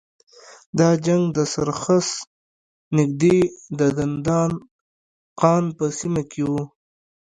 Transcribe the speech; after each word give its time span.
دا 0.79 0.89
جنګ 1.05 1.23
د 1.37 1.39
سرخس 1.53 2.07
نږدې 2.97 3.37
د 3.79 3.81
دندان 3.97 4.51
قان 5.39 5.63
په 5.77 5.85
سیمه 5.99 6.23
کې 6.31 6.43
و. 6.49 6.53